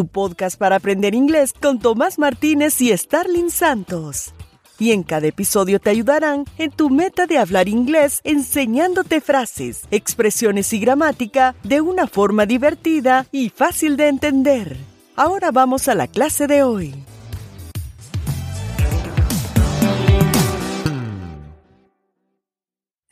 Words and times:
tu 0.00 0.06
podcast 0.06 0.58
para 0.58 0.76
aprender 0.76 1.14
inglés 1.14 1.52
con 1.52 1.78
Tomás 1.78 2.18
Martínez 2.18 2.80
y 2.80 2.96
Starling 2.96 3.50
Santos. 3.50 4.32
Y 4.78 4.92
en 4.92 5.02
cada 5.02 5.26
episodio 5.26 5.78
te 5.78 5.90
ayudarán 5.90 6.46
en 6.56 6.70
tu 6.70 6.88
meta 6.88 7.26
de 7.26 7.36
hablar 7.36 7.68
inglés 7.68 8.22
enseñándote 8.24 9.20
frases, 9.20 9.82
expresiones 9.90 10.72
y 10.72 10.80
gramática 10.80 11.54
de 11.64 11.82
una 11.82 12.06
forma 12.06 12.46
divertida 12.46 13.26
y 13.30 13.50
fácil 13.50 13.98
de 13.98 14.08
entender. 14.08 14.78
Ahora 15.16 15.50
vamos 15.50 15.86
a 15.86 15.94
la 15.94 16.06
clase 16.06 16.46
de 16.46 16.62
hoy. 16.62 16.94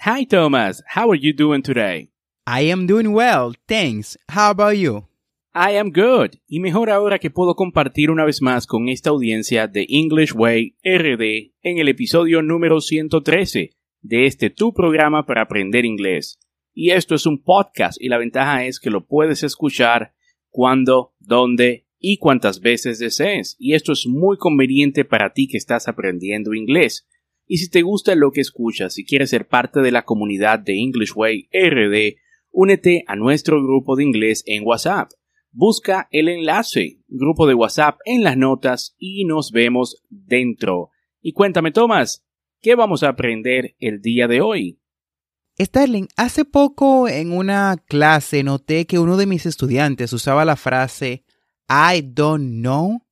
Hi 0.00 0.24
Thomas, 0.24 0.82
how 0.96 1.10
are 1.10 1.20
you 1.20 1.34
doing 1.34 1.60
today? 1.60 2.08
I 2.46 2.62
am 2.70 2.86
doing 2.86 3.12
well, 3.12 3.52
thanks. 3.66 4.16
How 4.30 4.52
about 4.52 4.78
you? 4.78 5.07
I 5.60 5.76
am 5.76 5.90
good. 5.90 6.36
Y 6.46 6.60
mejor 6.60 6.88
ahora 6.88 7.18
que 7.18 7.30
puedo 7.30 7.56
compartir 7.56 8.12
una 8.12 8.24
vez 8.24 8.40
más 8.42 8.64
con 8.64 8.88
esta 8.88 9.10
audiencia 9.10 9.66
de 9.66 9.86
English 9.88 10.32
Way 10.32 10.76
RD 10.84 11.52
en 11.62 11.78
el 11.78 11.88
episodio 11.88 12.42
número 12.42 12.80
113 12.80 13.70
de 14.00 14.26
este 14.26 14.50
tu 14.50 14.72
programa 14.72 15.26
para 15.26 15.42
aprender 15.42 15.84
inglés. 15.84 16.38
Y 16.72 16.90
esto 16.90 17.16
es 17.16 17.26
un 17.26 17.42
podcast 17.42 18.00
y 18.00 18.08
la 18.08 18.18
ventaja 18.18 18.66
es 18.66 18.78
que 18.78 18.90
lo 18.90 19.08
puedes 19.08 19.42
escuchar 19.42 20.14
cuando, 20.48 21.16
dónde 21.18 21.88
y 21.98 22.18
cuántas 22.18 22.60
veces 22.60 23.00
desees. 23.00 23.56
Y 23.58 23.74
esto 23.74 23.90
es 23.90 24.06
muy 24.06 24.36
conveniente 24.36 25.04
para 25.04 25.32
ti 25.32 25.48
que 25.48 25.56
estás 25.56 25.88
aprendiendo 25.88 26.54
inglés. 26.54 27.08
Y 27.48 27.58
si 27.58 27.68
te 27.68 27.82
gusta 27.82 28.14
lo 28.14 28.30
que 28.30 28.42
escuchas 28.42 28.96
y 28.96 29.04
quieres 29.04 29.30
ser 29.30 29.48
parte 29.48 29.80
de 29.80 29.90
la 29.90 30.04
comunidad 30.04 30.60
de 30.60 30.78
English 30.78 31.14
Way 31.16 31.48
RD, 31.52 32.16
únete 32.52 33.02
a 33.08 33.16
nuestro 33.16 33.60
grupo 33.60 33.96
de 33.96 34.04
inglés 34.04 34.44
en 34.46 34.64
WhatsApp 34.64 35.10
busca 35.50 36.08
el 36.10 36.28
enlace, 36.28 37.00
grupo 37.08 37.46
de 37.46 37.54
WhatsApp 37.54 37.98
en 38.04 38.22
las 38.22 38.36
notas 38.36 38.94
y 38.98 39.24
nos 39.24 39.50
vemos 39.50 40.02
dentro. 40.08 40.90
Y 41.20 41.32
cuéntame, 41.32 41.72
Tomás, 41.72 42.24
¿qué 42.60 42.74
vamos 42.74 43.02
a 43.02 43.08
aprender 43.08 43.74
el 43.78 44.00
día 44.00 44.28
de 44.28 44.40
hoy? 44.40 44.80
Sterling, 45.60 46.06
hace 46.16 46.44
poco 46.44 47.08
en 47.08 47.32
una 47.32 47.76
clase 47.88 48.44
noté 48.44 48.86
que 48.86 48.98
uno 48.98 49.16
de 49.16 49.26
mis 49.26 49.44
estudiantes 49.44 50.12
usaba 50.12 50.44
la 50.44 50.54
frase 50.54 51.24
I 51.68 52.02
don't 52.02 52.60
know, 52.60 53.02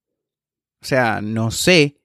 o 0.80 0.86
sea, 0.86 1.20
no 1.20 1.50
sé, 1.50 2.00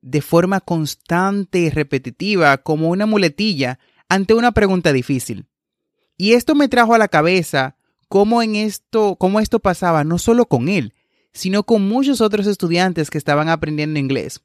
de 0.00 0.20
forma 0.20 0.60
constante 0.60 1.60
y 1.60 1.70
repetitiva 1.70 2.58
como 2.58 2.90
una 2.90 3.06
muletilla 3.06 3.78
ante 4.08 4.34
una 4.34 4.52
pregunta 4.52 4.92
difícil. 4.92 5.46
Y 6.16 6.32
esto 6.32 6.54
me 6.54 6.68
trajo 6.68 6.94
a 6.94 6.98
la 6.98 7.08
cabeza 7.08 7.76
cómo, 8.14 8.42
en 8.42 8.54
esto, 8.54 9.16
cómo 9.16 9.40
esto 9.40 9.58
pasaba 9.58 10.04
no 10.04 10.18
solo 10.18 10.46
con 10.46 10.68
él, 10.68 10.94
sino 11.32 11.64
con 11.64 11.88
muchos 11.88 12.20
otros 12.20 12.46
estudiantes 12.46 13.10
que 13.10 13.18
estaban 13.18 13.48
aprendiendo 13.48 13.98
inglés. 13.98 14.40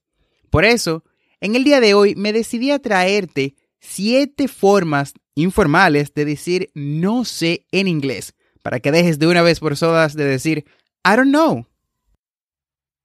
Por 0.49 0.65
eso, 0.65 1.03
en 1.39 1.55
el 1.55 1.63
día 1.63 1.79
de 1.79 1.93
hoy 1.93 2.15
me 2.15 2.33
decidí 2.33 2.71
a 2.71 2.79
traerte 2.79 3.53
siete 3.79 4.47
formas 4.47 5.13
informales 5.35 6.15
de 6.15 6.25
decir 6.25 6.71
no 6.73 7.25
sé 7.25 7.67
en 7.71 7.87
inglés, 7.87 8.33
para 8.63 8.79
que 8.79 8.91
dejes 8.91 9.19
de 9.19 9.27
una 9.27 9.43
vez 9.43 9.59
por 9.59 9.77
todas 9.77 10.15
de 10.15 10.25
decir 10.25 10.65
I 11.05 11.15
don't 11.15 11.29
know. 11.29 11.67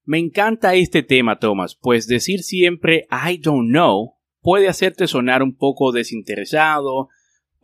Me 0.06 0.18
encanta 0.18 0.76
este 0.76 1.02
tema, 1.02 1.38
Thomas, 1.40 1.76
pues 1.78 2.06
decir 2.06 2.42
siempre 2.42 3.06
I 3.10 3.36
don't 3.36 3.68
know 3.68 4.14
puede 4.40 4.68
hacerte 4.68 5.08
sonar 5.08 5.42
un 5.42 5.58
poco 5.58 5.92
desinteresado, 5.92 7.10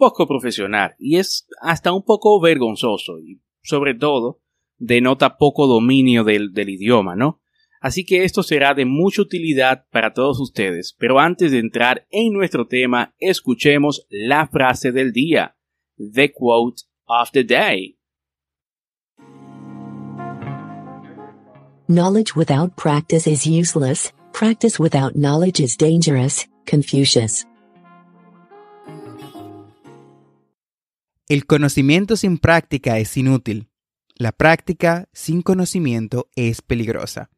poco 0.01 0.27
profesional 0.27 0.97
y 0.99 1.19
es 1.19 1.47
hasta 1.61 1.93
un 1.93 2.03
poco 2.03 2.41
vergonzoso 2.41 3.21
y 3.21 3.41
sobre 3.63 3.95
todo 3.95 4.41
denota 4.79 5.37
poco 5.37 5.67
dominio 5.67 6.25
del, 6.25 6.53
del 6.53 6.71
idioma, 6.71 7.15
¿no? 7.15 7.41
Así 7.83 8.05
que 8.05 8.25
esto 8.25 8.43
será 8.43 8.75
de 8.75 8.85
mucha 8.85 9.23
utilidad 9.23 9.87
para 9.91 10.13
todos 10.13 10.41
ustedes, 10.41 10.97
pero 10.99 11.19
antes 11.19 11.53
de 11.53 11.59
entrar 11.59 12.07
en 12.11 12.33
nuestro 12.33 12.67
tema, 12.67 13.15
escuchemos 13.19 14.07
la 14.11 14.49
frase 14.49 14.91
del 14.91 15.13
día, 15.13 15.57
the 15.97 16.33
quote 16.33 16.83
of 17.07 17.31
the 17.33 17.45
day. 17.45 17.97
Knowledge 21.89 22.37
without 22.37 22.77
practice 22.77 23.27
is 23.27 23.47
useless, 23.47 24.13
practice 24.33 24.79
without 24.79 25.15
knowledge 25.15 25.61
is 25.61 25.77
dangerous, 25.77 26.47
Confucius. 26.67 27.50
El 31.31 31.47
conocimiento 31.47 32.17
sin 32.17 32.39
práctica 32.39 32.99
es 32.99 33.17
inútil. 33.17 33.69
La 34.17 34.33
práctica 34.33 35.09
sin 35.13 35.43
conocimiento 35.43 36.29
es 36.35 36.61
peligrosa. 36.61 37.31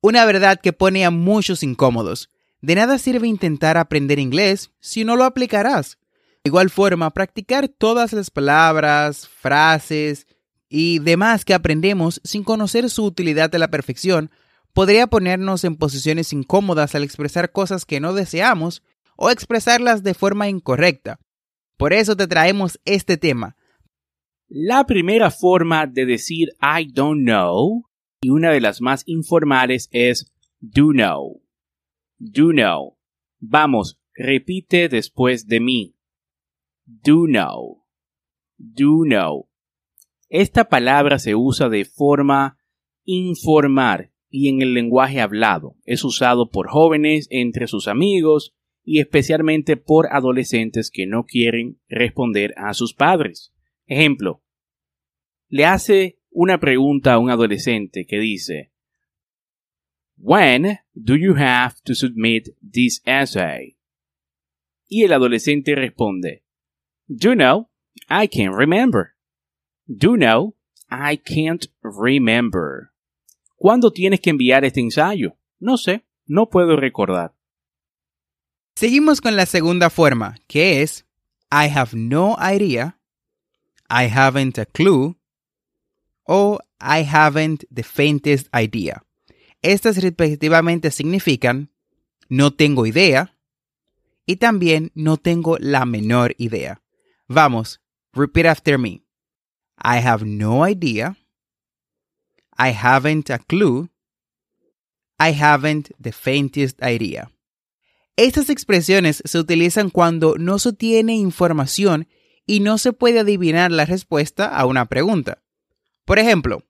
Una 0.00 0.24
verdad 0.24 0.58
que 0.60 0.72
pone 0.72 1.04
a 1.04 1.12
muchos 1.12 1.62
incómodos. 1.62 2.28
De 2.60 2.74
nada 2.74 2.98
sirve 2.98 3.28
intentar 3.28 3.78
aprender 3.78 4.18
inglés 4.18 4.72
si 4.80 5.04
no 5.04 5.14
lo 5.14 5.22
aplicarás. 5.22 5.98
De 6.42 6.48
igual 6.48 6.70
forma, 6.70 7.10
practicar 7.10 7.68
todas 7.68 8.12
las 8.12 8.30
palabras, 8.30 9.28
frases 9.28 10.26
y 10.68 10.98
demás 10.98 11.44
que 11.44 11.54
aprendemos 11.54 12.20
sin 12.24 12.42
conocer 12.42 12.90
su 12.90 13.04
utilidad 13.04 13.54
a 13.54 13.58
la 13.58 13.70
perfección 13.70 14.32
podría 14.72 15.06
ponernos 15.06 15.62
en 15.62 15.76
posiciones 15.76 16.32
incómodas 16.32 16.96
al 16.96 17.04
expresar 17.04 17.52
cosas 17.52 17.84
que 17.84 18.00
no 18.00 18.12
deseamos 18.12 18.82
o 19.14 19.30
expresarlas 19.30 20.02
de 20.02 20.14
forma 20.14 20.48
incorrecta. 20.48 21.20
Por 21.80 21.94
eso 21.94 22.14
te 22.14 22.26
traemos 22.26 22.78
este 22.84 23.16
tema. 23.16 23.56
La 24.48 24.84
primera 24.84 25.30
forma 25.30 25.86
de 25.86 26.04
decir 26.04 26.50
I 26.60 26.92
don't 26.92 27.22
know 27.22 27.84
y 28.20 28.28
una 28.28 28.50
de 28.50 28.60
las 28.60 28.82
más 28.82 29.02
informales 29.06 29.88
es 29.90 30.30
do 30.58 30.90
know. 30.90 31.42
Do 32.18 32.50
know. 32.50 32.98
Vamos, 33.38 33.98
repite 34.14 34.90
después 34.90 35.46
de 35.46 35.60
mí. 35.60 35.96
Do 36.84 37.24
know. 37.24 37.86
Do 38.58 39.04
know. 39.06 39.48
Esta 40.28 40.68
palabra 40.68 41.18
se 41.18 41.34
usa 41.34 41.70
de 41.70 41.86
forma 41.86 42.58
informar 43.06 44.12
y 44.28 44.50
en 44.50 44.60
el 44.60 44.74
lenguaje 44.74 45.22
hablado. 45.22 45.76
Es 45.84 46.04
usado 46.04 46.50
por 46.50 46.68
jóvenes 46.68 47.26
entre 47.30 47.68
sus 47.68 47.88
amigos 47.88 48.54
y 48.82 49.00
especialmente 49.00 49.76
por 49.76 50.08
adolescentes 50.12 50.90
que 50.90 51.06
no 51.06 51.24
quieren 51.24 51.80
responder 51.88 52.54
a 52.56 52.74
sus 52.74 52.94
padres. 52.94 53.52
Ejemplo, 53.86 54.42
le 55.48 55.64
hace 55.64 56.18
una 56.30 56.58
pregunta 56.58 57.14
a 57.14 57.18
un 57.18 57.30
adolescente 57.30 58.06
que 58.06 58.18
dice, 58.18 58.72
When 60.16 60.80
do 60.94 61.16
you 61.16 61.34
have 61.36 61.76
to 61.84 61.94
submit 61.94 62.50
this 62.60 63.02
essay? 63.04 63.76
Y 64.86 65.04
el 65.04 65.12
adolescente 65.12 65.74
responde, 65.74 66.44
Do 67.06 67.34
know, 67.34 67.70
I 68.08 68.28
can't 68.28 68.54
remember. 68.54 69.14
Do 69.86 70.16
know, 70.16 70.56
I 70.90 71.16
can't 71.16 71.66
remember. 71.82 72.90
¿Cuándo 73.56 73.92
tienes 73.92 74.20
que 74.20 74.30
enviar 74.30 74.64
este 74.64 74.80
ensayo? 74.80 75.36
No 75.58 75.76
sé, 75.76 76.04
no 76.26 76.48
puedo 76.48 76.76
recordar. 76.76 77.34
Seguimos 78.80 79.20
con 79.20 79.36
la 79.36 79.44
segunda 79.44 79.90
forma, 79.90 80.36
que 80.46 80.80
es 80.80 81.04
I 81.52 81.68
have 81.68 81.94
no 81.94 82.38
idea, 82.40 82.98
I 83.90 84.06
haven't 84.06 84.58
a 84.58 84.64
clue 84.64 85.18
o 86.24 86.60
I 86.80 87.04
haven't 87.04 87.66
the 87.70 87.82
faintest 87.82 88.48
idea. 88.56 89.02
Estas 89.60 89.98
respectivamente 89.98 90.90
significan 90.90 91.68
no 92.30 92.54
tengo 92.54 92.86
idea 92.86 93.36
y 94.24 94.36
también 94.36 94.92
no 94.94 95.18
tengo 95.18 95.58
la 95.58 95.84
menor 95.84 96.34
idea. 96.38 96.80
Vamos, 97.28 97.82
repeat 98.14 98.46
after 98.46 98.78
me. 98.78 99.02
I 99.76 99.98
have 99.98 100.24
no 100.24 100.66
idea. 100.66 101.18
I 102.56 102.72
haven't 102.72 103.28
a 103.28 103.40
clue. 103.40 103.90
I 105.18 105.34
haven't 105.34 105.90
the 106.00 106.12
faintest 106.12 106.82
idea. 106.82 107.30
Estas 108.16 108.50
expresiones 108.50 109.22
se 109.24 109.38
utilizan 109.38 109.90
cuando 109.90 110.36
no 110.38 110.58
se 110.58 110.72
tiene 110.72 111.16
información 111.16 112.08
y 112.46 112.60
no 112.60 112.78
se 112.78 112.92
puede 112.92 113.20
adivinar 113.20 113.70
la 113.70 113.84
respuesta 113.84 114.46
a 114.46 114.66
una 114.66 114.86
pregunta. 114.86 115.42
Por 116.04 116.18
ejemplo, 116.18 116.64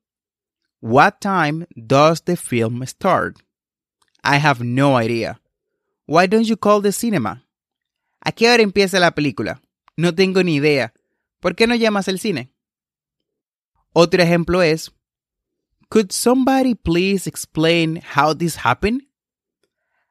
What 0.82 1.14
time 1.20 1.66
does 1.74 2.22
the 2.24 2.36
film 2.36 2.82
start? 2.86 3.38
I 4.22 4.36
have 4.36 4.64
no 4.64 5.00
idea. 5.00 5.40
Why 6.06 6.26
don't 6.26 6.46
you 6.46 6.56
call 6.56 6.82
the 6.82 6.92
cinema? 6.92 7.46
¿A 8.20 8.32
qué 8.32 8.50
hora 8.50 8.62
empieza 8.62 8.98
la 8.98 9.14
película? 9.14 9.62
No 9.96 10.14
tengo 10.14 10.42
ni 10.42 10.56
idea. 10.56 10.94
¿Por 11.40 11.54
qué 11.54 11.66
no 11.66 11.74
llamas 11.74 12.08
al 12.08 12.18
cine? 12.18 12.54
Otro 13.92 14.22
ejemplo 14.22 14.62
es, 14.62 14.92
Could 15.88 16.12
somebody 16.12 16.74
please 16.74 17.28
explain 17.28 18.00
how 18.14 18.34
this 18.34 18.56
happened? 18.64 19.09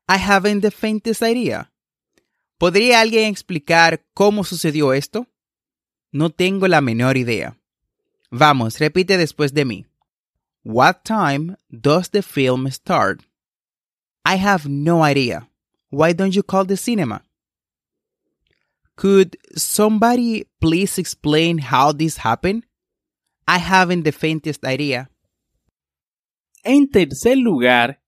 I 0.10 0.18
haven't 0.18 0.62
the 0.62 0.72
faintest 0.72 1.22
idea. 1.22 1.72
¿Podría 2.58 3.00
alguien 3.00 3.26
explicar 3.26 4.04
cómo 4.16 4.44
sucedió 4.44 4.92
esto? 4.92 5.28
No 6.12 6.32
tengo 6.32 6.68
la 6.68 6.82
menor 6.82 7.16
idea. 7.16 7.60
Vamos, 8.32 8.80
repite 8.80 9.18
después 9.18 9.54
de 9.54 9.66
mí. 9.66 9.86
What 10.64 11.04
time 11.04 11.58
does 11.70 12.10
the 12.10 12.24
film 12.24 12.68
start? 12.72 13.22
I 14.26 14.38
have 14.38 14.68
no 14.68 15.06
idea. 15.06 15.48
Why 15.92 16.14
don't 16.14 16.34
you 16.34 16.42
call 16.42 16.66
the 16.66 16.76
cinema? 16.76 17.24
Could 18.96 19.38
somebody 19.56 20.48
please 20.60 21.00
explain 21.00 21.60
how 21.60 21.94
this 21.94 22.18
happened? 22.18 22.66
I 23.48 23.60
haven't 23.60 24.06
the 24.06 24.12
faintest 24.12 24.66
idea. 24.66 25.12
En 26.64 26.90
tercer 26.90 27.38
lugar, 27.38 27.99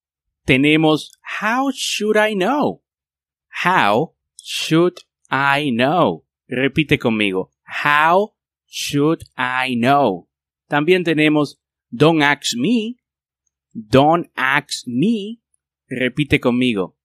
tenemos 0.46 1.12
How 1.42 1.72
should 1.72 2.18
I 2.18 2.34
know? 2.34 2.82
How 3.64 4.14
should 4.42 5.00
I 5.30 5.70
know? 5.72 6.26
Repite 6.50 6.98
conmigo. 6.98 7.50
How 7.64 8.34
should 8.68 9.24
I 9.38 9.76
know? 9.76 10.28
También 10.70 11.04
tenemos 11.04 11.58
Don't 11.92 12.22
ask 12.22 12.56
me. 12.56 12.98
Don't 13.74 14.30
ask 14.36 14.88
me. 14.88 15.40
Repite 15.90 16.40
conmigo. 16.40 16.96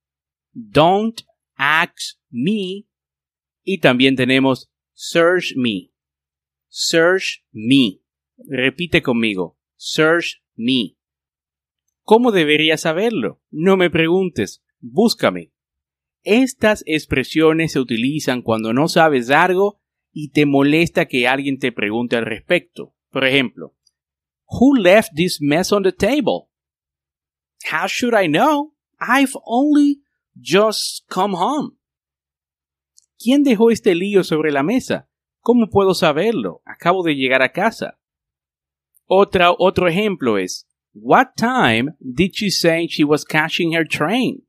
Don't 0.55 1.23
ask 1.59 2.17
me. 2.31 2.87
Y 3.65 3.79
también 3.79 4.17
tenemos 4.17 4.69
search 4.95 5.55
me. 5.57 5.91
Search 6.69 7.43
me. 7.53 8.01
Repite 8.49 9.03
conmigo. 9.03 9.57
Search 9.77 10.41
me. 10.57 10.96
¿Cómo 12.07 12.31
debería 12.31 12.77
saberlo? 12.77 13.41
No 13.51 13.77
me 13.77 13.91
preguntes, 13.91 14.63
búscame. 14.79 15.51
Estas 16.23 16.85
expresiones 16.87 17.73
se 17.73 17.81
utilizan 17.81 18.43
cuando 18.43 18.73
no 18.73 18.87
sabes 18.87 19.29
algo 19.29 19.81
y 20.13 20.31
te 20.31 20.47
molesta 20.47 21.07
que 21.07 21.27
alguien 21.27 21.59
te 21.59 21.73
pregunte 21.73 22.17
al 22.17 22.25
respecto. 22.25 22.95
Por 23.11 23.25
ejemplo, 23.25 23.75
Who 24.47 24.77
left 24.77 25.15
this 25.17 25.41
mess 25.41 25.73
on 25.73 25.83
the 25.83 25.91
table? 25.91 26.49
How 27.73 27.89
should 27.89 28.15
I 28.15 28.29
know? 28.29 28.73
I've 29.01 29.37
only 29.45 30.05
just 30.41 31.11
come 31.11 31.35
home. 31.37 31.73
¿Quién 33.19 33.43
dejó 33.43 33.73
este 33.73 33.97
lío 33.97 34.23
sobre 34.23 34.53
la 34.53 34.63
mesa? 34.63 35.09
¿Cómo 35.41 35.69
puedo 35.71 35.93
saberlo? 35.93 36.63
Acabo 36.67 37.03
de 37.03 37.17
llegar 37.17 37.43
a 37.43 37.51
casa. 37.51 37.99
Otra, 39.07 39.51
otro 39.51 39.89
ejemplo 39.89 40.39
es, 40.39 40.69
What 40.99 41.37
time 41.37 41.91
did 42.01 42.35
she 42.35 42.49
say 42.49 42.87
she 42.87 43.05
was 43.05 43.23
catching 43.23 43.73
her 43.73 43.85
train? 43.85 44.43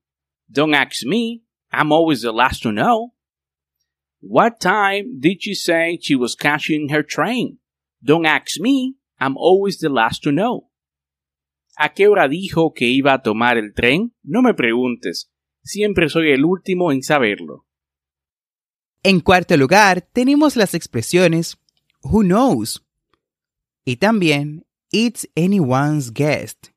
Don't 0.50 0.74
ask 0.74 1.06
me. 1.06 1.44
I'm 1.74 1.92
always 1.92 2.22
the 2.22 2.32
last 2.32 2.64
to 2.64 2.72
know. 2.72 3.14
What 4.22 4.62
time 4.62 5.20
did 5.20 5.44
she 5.44 5.54
say 5.54 6.00
she 6.02 6.16
was 6.16 6.36
catching 6.36 6.88
her 6.88 7.04
train? 7.04 7.60
Don't 8.02 8.26
ask 8.26 8.62
me. 8.62 8.96
I'm 9.20 9.36
always 9.36 9.80
the 9.80 9.90
last 9.90 10.24
to 10.24 10.32
know. 10.32 10.72
¿A 11.78 11.94
qué 11.94 12.08
hora 12.08 12.30
dijo 12.30 12.74
que 12.74 12.86
iba 12.86 13.14
a 13.14 13.22
tomar 13.22 13.58
el 13.58 13.74
tren? 13.74 14.14
No 14.24 14.42
me 14.42 14.54
preguntes. 14.54 15.30
Siempre 15.64 16.08
soy 16.08 16.32
el 16.32 16.46
último 16.46 16.94
en 16.94 17.04
saberlo. 17.04 17.66
En 19.04 19.20
cuarto 19.20 19.58
lugar, 19.58 20.02
tenemos 20.14 20.56
las 20.56 20.74
expresiones 20.74 21.58
who 22.04 22.24
knows 22.24 22.86
y 23.84 23.98
también 23.98 24.67
It's 24.92 25.28
anyone's 25.36 26.12
guest, 26.12 26.70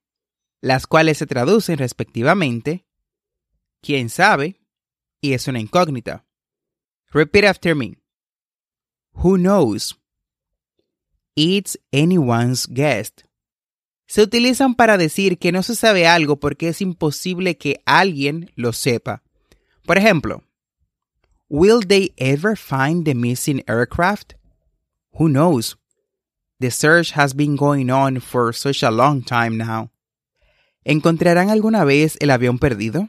las 0.61 0.87
cuales 0.87 1.19
se 1.19 1.27
traducen 1.27 1.79
respectivamente 1.79 2.85
quién 3.81 4.09
sabe 4.09 4.61
y 5.21 5.33
es 5.33 5.47
una 5.49 5.61
incógnita. 5.61 6.25
Repeat 7.13 7.45
after 7.45 7.75
me. 7.75 7.99
Who 9.13 9.37
knows? 9.37 9.97
It's 11.35 11.79
anyone's 11.93 12.67
guest. 12.67 13.23
Se 14.07 14.23
utilizan 14.23 14.75
para 14.75 14.97
decir 14.99 15.39
que 15.39 15.53
no 15.53 15.63
se 15.63 15.77
sabe 15.77 16.07
algo 16.07 16.37
porque 16.37 16.69
es 16.69 16.81
imposible 16.81 17.57
que 17.57 17.81
alguien 17.87 18.51
lo 18.57 18.73
sepa. 18.73 19.23
Por 19.87 19.99
ejemplo, 19.99 20.43
Will 21.49 21.81
they 21.81 22.13
ever 22.17 22.55
find 22.55 23.05
the 23.05 23.15
missing 23.15 23.63
aircraft? 23.67 24.35
Who 25.15 25.29
knows? 25.29 25.77
The 26.61 26.71
search 26.71 27.13
has 27.13 27.35
been 27.35 27.57
going 27.57 27.91
on 27.91 28.21
for 28.21 28.53
such 28.53 28.83
a 28.83 28.91
long 28.91 29.23
time 29.23 29.57
now. 29.57 29.91
¿Encontrarán 30.85 31.49
alguna 31.49 31.85
vez 31.85 32.17
el 32.21 32.31
avión 32.31 32.59
perdido? 32.59 33.09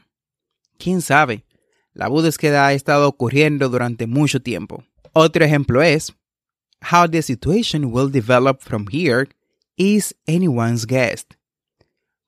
¿Quién 0.78 1.02
sabe? 1.02 1.44
La 1.92 2.08
búsqueda 2.08 2.66
ha 2.66 2.72
estado 2.72 3.06
ocurriendo 3.06 3.68
durante 3.68 4.06
mucho 4.06 4.40
tiempo. 4.40 4.84
Otro 5.12 5.44
ejemplo 5.44 5.82
es, 5.82 6.14
How 6.90 7.06
the 7.08 7.20
situation 7.20 7.92
will 7.92 8.10
develop 8.10 8.62
from 8.62 8.86
here 8.90 9.28
is 9.76 10.14
anyone's 10.26 10.86
guess. 10.86 11.26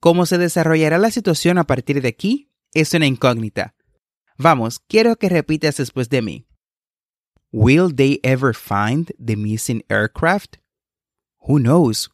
Cómo 0.00 0.26
se 0.26 0.36
desarrollará 0.36 0.98
la 0.98 1.10
situación 1.10 1.56
a 1.56 1.64
partir 1.64 2.02
de 2.02 2.08
aquí 2.08 2.50
es 2.74 2.92
una 2.92 3.06
incógnita. 3.06 3.74
Vamos, 4.36 4.78
quiero 4.78 5.16
que 5.16 5.30
repitas 5.30 5.78
después 5.78 6.10
de 6.10 6.20
mí. 6.20 6.46
Will 7.50 7.94
they 7.94 8.20
ever 8.22 8.52
find 8.52 9.14
the 9.18 9.36
missing 9.36 9.82
aircraft? 9.88 10.56
Who 11.46 11.58
knows? 11.58 12.08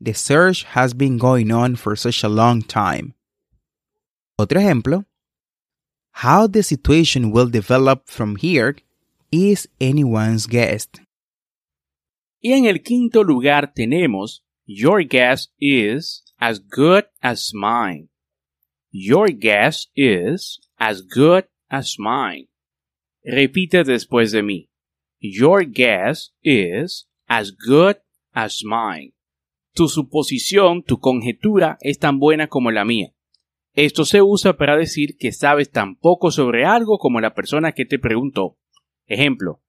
The 0.00 0.12
search 0.12 0.64
has 0.64 0.92
been 0.92 1.16
going 1.16 1.50
on 1.50 1.76
for 1.76 1.96
such 1.96 2.22
a 2.22 2.28
long 2.28 2.62
time. 2.62 3.14
Otro 4.38 4.60
ejemplo. 4.60 5.04
How 6.12 6.46
the 6.46 6.62
situation 6.62 7.30
will 7.30 7.48
develop 7.48 8.08
from 8.08 8.36
here 8.36 8.76
is 9.32 9.68
anyone's 9.80 10.46
guess. 10.46 10.88
Y 12.42 12.52
en 12.52 12.66
el 12.66 12.80
quinto 12.80 13.24
lugar 13.24 13.72
tenemos 13.74 14.40
Your 14.66 15.02
guess 15.02 15.48
is 15.58 16.22
as 16.40 16.58
good 16.58 17.04
as 17.22 17.52
mine. 17.54 18.08
Your 18.90 19.28
guess 19.28 19.86
is 19.96 20.60
as 20.78 21.00
good 21.00 21.44
as 21.70 21.96
mine. 21.98 22.48
Repite 23.26 23.84
después 23.84 24.32
de 24.32 24.42
mí. 24.42 24.68
Your 25.20 25.64
guess 25.64 26.30
is 26.42 27.06
as 27.28 27.50
good 27.50 27.96
as 28.34 28.62
mine. 28.64 29.14
Tu 29.72 29.88
suposición, 29.88 30.82
tu 30.82 30.98
conjetura 30.98 31.78
es 31.80 31.98
tan 31.98 32.18
buena 32.18 32.48
como 32.48 32.70
la 32.70 32.84
mía. 32.84 33.14
Esto 33.72 34.04
se 34.04 34.22
usa 34.22 34.56
para 34.56 34.76
decir 34.76 35.16
que 35.18 35.32
sabes 35.32 35.70
tan 35.70 35.96
poco 35.96 36.30
sobre 36.30 36.64
algo 36.64 36.98
como 36.98 37.20
la 37.20 37.34
persona 37.34 37.72
que 37.72 37.84
te 37.84 37.98
preguntó. 37.98 38.56
Ejemplo. 39.06 39.62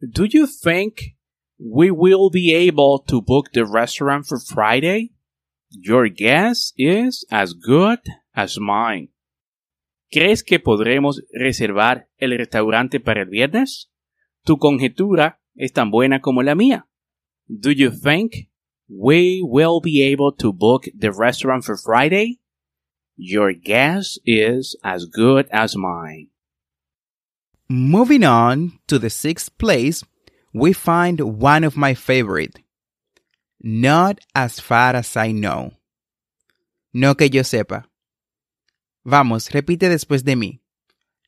Do 0.00 0.26
you 0.26 0.46
think 0.46 1.16
we 1.58 1.90
will 1.90 2.30
be 2.32 2.54
able 2.54 3.02
to 3.08 3.20
book 3.20 3.50
the 3.52 3.64
restaurant 3.64 4.26
for 4.26 4.38
Friday? 4.38 5.12
Your 5.70 6.08
guess 6.08 6.72
is 6.76 7.26
as 7.30 7.52
good 7.54 7.98
as 8.32 8.58
mine. 8.60 9.10
¿Crees 10.10 10.42
que 10.42 10.60
podremos 10.60 11.22
reservar 11.32 12.08
el 12.16 12.38
restaurante 12.38 13.00
para 13.00 13.22
el 13.22 13.28
viernes? 13.28 13.90
Tu 14.44 14.56
conjetura 14.56 15.42
es 15.54 15.72
tan 15.72 15.90
buena 15.90 16.20
como 16.20 16.42
la 16.42 16.54
mía. 16.54 16.87
Do 17.48 17.70
you 17.70 17.90
think 17.90 18.48
we 18.88 19.40
will 19.42 19.80
be 19.80 20.02
able 20.02 20.32
to 20.32 20.52
book 20.52 20.84
the 20.94 21.12
restaurant 21.12 21.64
for 21.64 21.76
Friday? 21.78 22.40
Your 23.16 23.52
guess 23.52 24.18
is 24.26 24.76
as 24.84 25.06
good 25.06 25.48
as 25.50 25.74
mine. 25.74 26.28
Moving 27.68 28.22
on 28.22 28.78
to 28.86 28.98
the 28.98 29.10
sixth 29.10 29.56
place, 29.58 30.04
we 30.52 30.72
find 30.72 31.20
one 31.40 31.64
of 31.64 31.76
my 31.76 31.94
favorite. 31.94 32.58
Not 33.60 34.20
as 34.34 34.60
far 34.60 34.94
as 34.94 35.16
I 35.16 35.32
know. 35.32 35.72
No 36.92 37.14
que 37.14 37.28
yo 37.28 37.42
sepa. 37.42 37.86
Vamos, 39.04 39.48
repite 39.50 39.88
después 39.88 40.22
de 40.22 40.36
mí. 40.36 40.60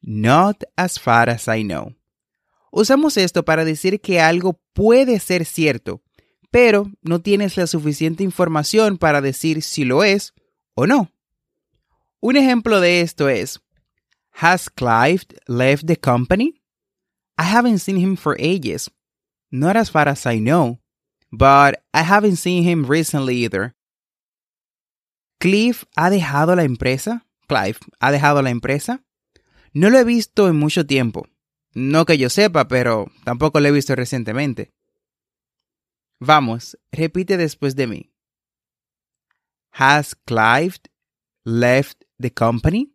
Not 0.03 0.65
as 0.77 0.99
far 0.99 1.29
as 1.29 1.49
I 1.49 1.63
know. 1.63 1.95
Usamos 2.71 3.17
esto 3.17 3.45
para 3.45 3.65
decir 3.65 4.01
que 4.01 4.21
algo 4.21 4.61
puede 4.73 5.19
ser 5.19 5.45
cierto, 5.45 6.03
pero 6.51 6.91
no 7.03 7.21
tienes 7.21 7.57
la 7.57 7.67
suficiente 7.67 8.25
información 8.25 8.99
para 8.99 9.21
decir 9.21 9.63
si 9.63 9.85
lo 9.85 10.05
es 10.05 10.35
o 10.75 10.87
no. 10.87 11.11
Un 12.21 12.37
ejemplo 12.37 12.81
de 12.81 13.01
esto 13.01 13.29
es, 13.29 13.61
Has 14.33 14.69
Clive 14.69 15.27
left 15.49 15.87
the 15.87 15.97
company? 15.97 16.61
I 17.39 17.45
haven't 17.45 17.79
seen 17.79 17.97
him 17.97 18.17
for 18.17 18.37
ages. 18.39 18.91
Not 19.51 19.77
as 19.77 19.91
far 19.91 20.09
as 20.09 20.27
I 20.27 20.39
know, 20.39 20.79
but 21.31 21.83
I 21.93 22.03
haven't 22.03 22.37
seen 22.37 22.65
him 22.65 22.85
recently 22.85 23.45
either. 23.45 23.75
¿Clive 25.39 25.87
ha 25.97 26.11
dejado 26.11 26.55
la 26.55 26.65
empresa? 26.65 27.27
Clive 27.49 27.79
ha 27.99 28.13
dejado 28.13 28.43
la 28.43 28.51
empresa? 28.51 29.03
No 29.73 29.89
lo 29.89 29.99
he 29.99 30.05
visto 30.05 30.49
en 30.49 30.57
mucho 30.57 30.85
tiempo. 30.85 31.27
No 31.73 32.05
que 32.05 32.19
yo 32.19 32.29
sepa, 32.29 32.69
pero 32.69 33.07
tampoco 33.25 33.61
lo 33.61 33.69
he 33.69 33.73
visto 33.73 33.95
recientemente. 33.95 34.73
Vamos, 36.21 36.77
repite 36.93 37.37
después 37.37 37.75
de 37.75 37.87
mí. 37.87 38.11
Has 39.73 40.15
Clive 40.15 40.79
left 41.45 42.05
the 42.19 42.31
company? 42.31 42.93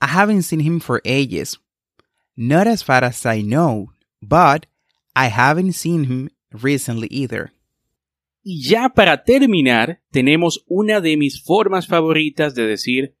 I 0.00 0.06
haven't 0.06 0.42
seen 0.42 0.60
him 0.60 0.80
for 0.80 1.02
ages. 1.04 1.58
Not 2.36 2.66
as 2.66 2.82
far 2.82 3.04
as 3.04 3.24
I 3.26 3.42
know, 3.42 3.92
but 4.22 4.66
I 5.14 5.26
haven't 5.26 5.74
seen 5.74 6.04
him 6.04 6.30
recently 6.50 7.08
either. 7.10 7.52
Y 8.42 8.62
ya 8.62 8.90
para 8.90 9.22
terminar, 9.24 10.02
tenemos 10.10 10.64
una 10.66 11.00
de 11.00 11.16
mis 11.16 11.42
formas 11.42 11.86
favoritas 11.86 12.54
de 12.54 12.66
decir 12.66 13.16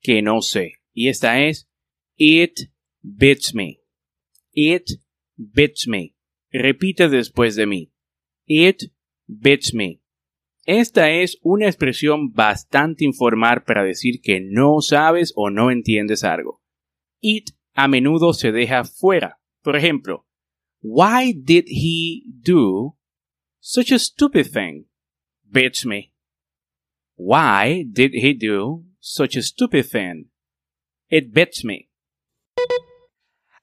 que 0.00 0.22
no 0.22 0.42
sé. 0.42 0.74
Y 0.92 1.08
esta 1.08 1.40
es 1.40 1.68
It 2.16 2.70
beats 3.02 3.54
me. 3.54 3.80
It 4.52 4.90
beats 5.36 5.86
me. 5.86 6.14
Repite 6.50 7.08
después 7.08 7.56
de 7.56 7.66
mí. 7.66 7.92
It 8.48 8.90
beats 9.26 9.74
me. 9.74 10.00
Esta 10.64 11.10
es 11.10 11.38
una 11.42 11.66
expresión 11.66 12.32
bastante 12.32 13.04
informal 13.04 13.62
para 13.64 13.84
decir 13.84 14.20
que 14.22 14.40
no 14.40 14.80
sabes 14.80 15.32
o 15.36 15.50
no 15.50 15.70
entiendes 15.70 16.24
algo. 16.24 16.62
It 17.20 17.50
a 17.74 17.88
menudo 17.88 18.32
se 18.32 18.50
deja 18.50 18.84
fuera. 18.84 19.38
Por 19.62 19.76
ejemplo, 19.76 20.26
Why 20.80 21.32
did 21.32 21.66
he 21.68 22.22
do 22.26 22.96
such 23.60 23.92
a 23.92 23.98
stupid 23.98 24.50
thing? 24.52 24.86
Beats 25.44 25.84
me. 25.84 26.12
Why 27.16 27.84
did 27.84 28.12
he 28.14 28.32
do 28.32 28.84
such 29.00 29.36
a 29.36 29.42
stupid 29.42 29.90
thing? 29.90 30.30
It 31.10 31.32
beats 31.32 31.64
me. 31.64 31.90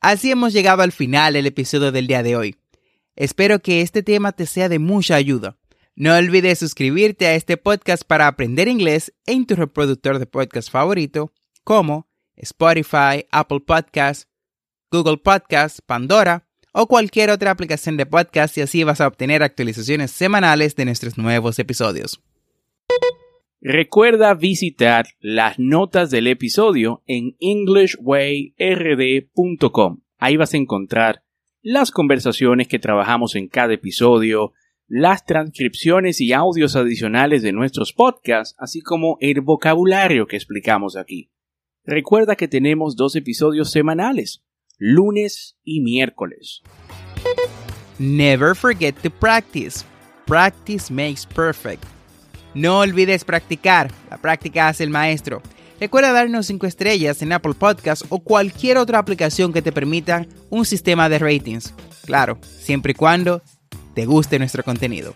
Así 0.02 0.30
hemos 0.30 0.54
llegado 0.54 0.84
al 0.84 0.92
final 0.92 1.34
del 1.34 1.48
episodio 1.48 1.92
del 1.92 2.06
día 2.06 2.22
de 2.22 2.36
hoy. 2.36 2.56
Espero 3.16 3.60
que 3.60 3.82
este 3.82 4.04
tema 4.04 4.34
te 4.34 4.46
sea 4.46 4.68
de 4.68 4.80
mucha 4.80 5.16
ayuda. 5.16 5.58
No 5.96 6.16
olvides 6.16 6.60
suscribirte 6.60 7.28
a 7.28 7.36
este 7.36 7.56
podcast 7.56 8.04
para 8.04 8.28
aprender 8.28 8.68
inglés 8.68 9.14
en 9.26 9.46
tu 9.46 9.56
reproductor 9.56 10.20
de 10.20 10.26
podcast 10.26 10.70
favorito, 10.70 11.32
como 11.64 12.10
Spotify, 12.36 13.26
Apple 13.32 13.62
Podcasts, 13.62 14.28
Google 14.92 15.18
Podcasts, 15.18 15.82
Pandora 15.82 16.46
o 16.74 16.88
cualquier 16.88 17.30
otra 17.30 17.52
aplicación 17.52 17.96
de 17.96 18.06
podcast 18.06 18.58
y 18.58 18.62
así 18.62 18.84
vas 18.84 19.00
a 19.00 19.08
obtener 19.08 19.44
actualizaciones 19.44 20.12
semanales 20.12 20.76
de 20.76 20.84
nuestros 20.84 21.18
nuevos 21.18 21.58
episodios. 21.58 22.22
Recuerda 23.62 24.34
visitar 24.34 25.06
las 25.22 25.58
notas 25.58 26.12
del 26.12 26.28
episodio 26.28 27.02
en 27.08 27.38
englishwayrd.com. 27.40 30.02
Ahí 30.18 30.38
vas 30.38 30.54
a 30.54 30.58
encontrar 30.58 31.25
las 31.66 31.90
conversaciones 31.90 32.68
que 32.68 32.78
trabajamos 32.78 33.34
en 33.34 33.48
cada 33.48 33.74
episodio, 33.74 34.54
las 34.88 35.26
transcripciones 35.26 36.22
y 36.22 36.32
audios 36.32 36.76
adicionales 36.76 37.42
de 37.42 37.54
nuestros 37.54 37.92
podcasts, 37.92 38.56
así 38.60 38.82
como 38.82 39.18
el 39.20 39.42
vocabulario 39.42 40.28
que 40.28 40.36
explicamos 40.36 40.96
aquí. 40.96 41.32
Recuerda 41.84 42.36
que 42.36 42.48
tenemos 42.48 42.96
dos 42.96 43.16
episodios 43.16 43.72
semanales, 43.72 44.44
lunes 44.78 45.58
y 45.64 45.82
miércoles. 45.82 46.62
Never 47.98 48.56
forget 48.56 48.94
to 49.02 49.10
practice. 49.10 49.84
Practice 50.28 50.94
makes 50.94 51.26
perfect. 51.26 51.84
No 52.54 52.82
olvides 52.82 53.24
practicar. 53.26 53.90
La 54.12 54.20
práctica 54.20 54.68
hace 54.68 54.84
el 54.84 54.92
maestro. 54.92 55.42
Recuerda 55.80 56.14
darnos 56.14 56.46
5 56.48 56.66
estrellas 56.68 57.22
en 57.22 57.34
Apple 57.34 57.54
Podcasts 57.54 58.06
o 58.10 58.20
cualquier 58.20 58.78
otra 58.78 59.00
aplicación 59.00 59.52
que 59.52 59.62
te 59.62 59.72
permita 59.72 60.26
un 60.50 60.66
sistema 60.66 61.10
de 61.10 61.20
ratings. 61.20 61.74
Claro, 62.06 62.40
siempre 62.60 62.92
y 62.92 62.96
cuando 62.96 63.42
te 63.94 64.06
guste 64.06 64.40
nuestro 64.40 64.64
contenido. 64.64 65.16